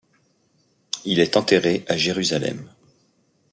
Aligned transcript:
Il 1.05 1.19
est 1.19 1.37
enterré 1.37 1.85
à 1.87 1.95
Jérusalem. 1.95 2.67